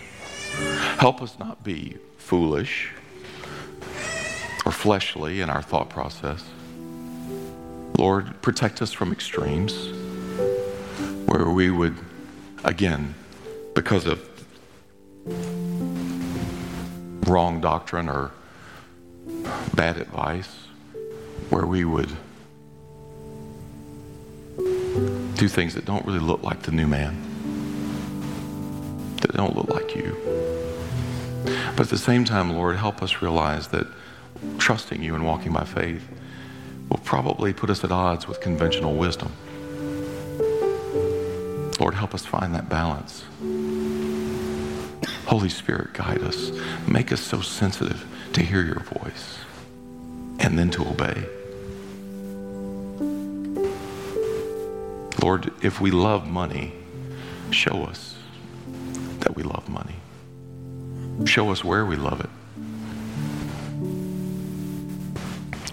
[0.98, 2.90] Help us not be foolish
[4.66, 6.44] or fleshly in our thought process.
[7.96, 9.92] Lord, protect us from extremes
[11.26, 11.96] where we would,
[12.64, 13.14] again,
[13.76, 14.28] because of
[17.28, 18.32] wrong doctrine or
[19.76, 20.52] bad advice,
[21.48, 22.10] where we would
[25.36, 27.31] do things that don't really look like the new man
[29.22, 30.16] that don't look like you.
[31.76, 33.86] But at the same time, Lord, help us realize that
[34.58, 36.06] trusting you and walking by faith
[36.90, 39.32] will probably put us at odds with conventional wisdom.
[41.80, 43.24] Lord, help us find that balance.
[45.26, 46.52] Holy Spirit, guide us.
[46.86, 48.04] Make us so sensitive
[48.34, 49.38] to hear your voice.
[50.40, 51.24] and then to obey.
[55.22, 56.72] Lord, if we love money,
[57.50, 58.16] show us
[59.42, 59.96] we love money.
[61.26, 62.30] Show us where we love it.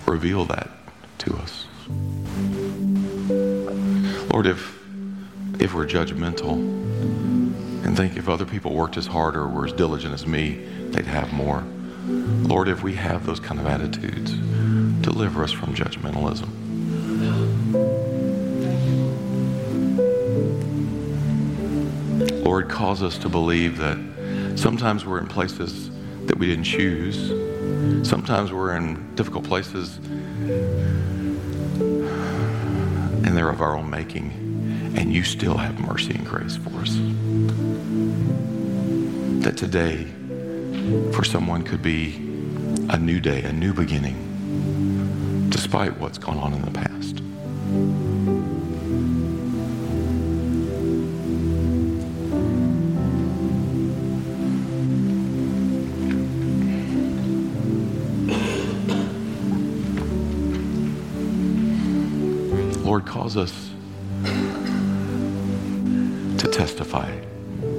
[0.07, 0.69] Reveal that
[1.19, 1.65] to us.
[4.31, 4.77] Lord, if
[5.59, 6.53] if we're judgmental
[7.83, 11.05] and think if other people worked as hard or were as diligent as me, they'd
[11.05, 11.63] have more.
[12.07, 14.31] Lord, if we have those kind of attitudes,
[15.01, 16.49] deliver us from judgmentalism.
[22.59, 23.97] Lord, cause us to believe that
[24.57, 25.89] sometimes we're in places
[26.25, 27.29] that we didn't choose.
[28.05, 29.95] Sometimes we're in difficult places
[33.15, 34.33] and they're of our own making,
[34.97, 36.97] and you still have mercy and grace for us.
[39.41, 40.03] That today,
[41.13, 42.15] for someone, could be
[42.89, 47.21] a new day, a new beginning, despite what's gone on in the past.
[63.09, 63.71] Cause us
[66.37, 67.11] to testify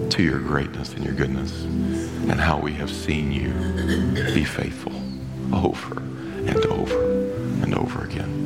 [0.08, 3.52] to your greatness and your goodness and how we have seen you
[4.34, 4.92] be faithful
[5.54, 7.12] over and over
[7.62, 8.40] and over again.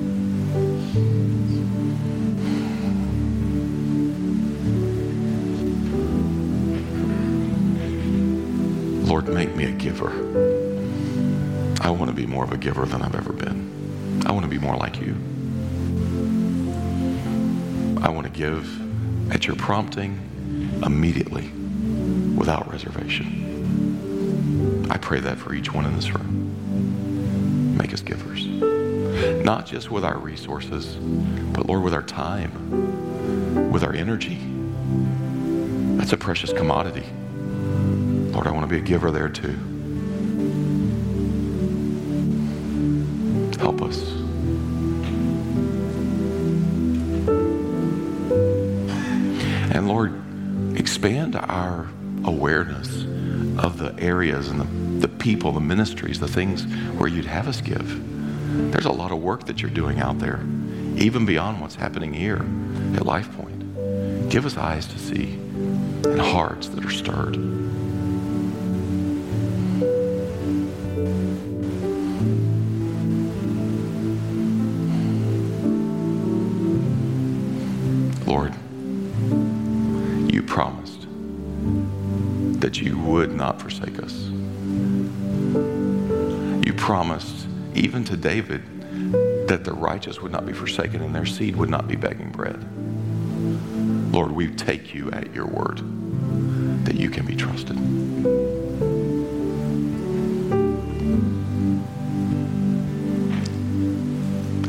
[9.07, 10.11] Lord, make me a giver.
[11.80, 14.22] I want to be more of a giver than I've ever been.
[14.26, 15.16] I want to be more like you.
[18.35, 20.20] Give at your prompting
[20.85, 21.49] immediately
[22.37, 24.87] without reservation.
[24.91, 27.76] I pray that for each one in this room.
[27.78, 28.47] Make us givers.
[29.45, 30.97] Not just with our resources,
[31.55, 34.39] but Lord, with our time, with our energy.
[35.97, 37.07] That's a precious commodity.
[38.32, 39.57] Lord, I want to be a giver there too.
[43.59, 44.24] Help us.
[51.05, 51.87] Expand our
[52.25, 53.05] awareness
[53.63, 56.65] of the areas and the, the people, the ministries, the things
[56.97, 58.73] where you'd have us give.
[58.73, 60.41] There's a lot of work that you're doing out there,
[60.97, 62.43] even beyond what's happening here
[62.97, 64.31] at Life Point.
[64.31, 67.35] Give us eyes to see and hearts that are stirred.
[88.25, 88.62] David,
[89.49, 92.57] that the righteous would not be forsaken and their seed would not be begging bread.
[94.14, 95.83] Lord, we take you at your word
[96.87, 97.77] that you can be trusted.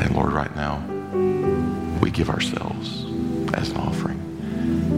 [0.01, 0.83] And Lord, right now,
[2.01, 3.05] we give ourselves
[3.53, 4.19] as an offering.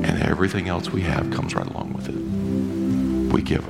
[0.03, 2.15] And everything else we have comes right along with it.
[3.31, 3.69] We give